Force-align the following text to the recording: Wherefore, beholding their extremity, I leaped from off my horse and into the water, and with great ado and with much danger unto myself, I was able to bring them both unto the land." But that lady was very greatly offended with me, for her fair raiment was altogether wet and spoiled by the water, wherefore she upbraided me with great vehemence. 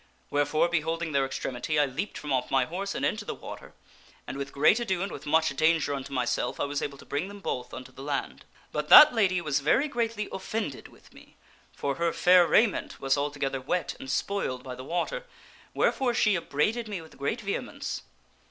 Wherefore, 0.31 0.67
beholding 0.67 1.11
their 1.11 1.27
extremity, 1.27 1.77
I 1.77 1.85
leaped 1.85 2.17
from 2.17 2.33
off 2.33 2.49
my 2.49 2.65
horse 2.65 2.95
and 2.95 3.05
into 3.05 3.23
the 3.23 3.35
water, 3.35 3.75
and 4.25 4.35
with 4.35 4.51
great 4.51 4.79
ado 4.79 5.03
and 5.03 5.11
with 5.11 5.27
much 5.27 5.55
danger 5.55 5.93
unto 5.93 6.11
myself, 6.11 6.59
I 6.59 6.63
was 6.63 6.81
able 6.81 6.97
to 6.97 7.05
bring 7.05 7.27
them 7.27 7.39
both 7.39 7.71
unto 7.71 7.91
the 7.91 8.01
land." 8.01 8.43
But 8.71 8.89
that 8.89 9.13
lady 9.13 9.41
was 9.41 9.59
very 9.59 9.87
greatly 9.87 10.27
offended 10.31 10.87
with 10.87 11.13
me, 11.13 11.35
for 11.71 11.97
her 11.97 12.11
fair 12.13 12.47
raiment 12.47 12.99
was 12.99 13.15
altogether 13.15 13.61
wet 13.61 13.93
and 13.99 14.09
spoiled 14.09 14.63
by 14.63 14.73
the 14.73 14.83
water, 14.83 15.27
wherefore 15.75 16.15
she 16.15 16.33
upbraided 16.35 16.87
me 16.87 16.99
with 16.99 17.19
great 17.19 17.41
vehemence. 17.41 18.01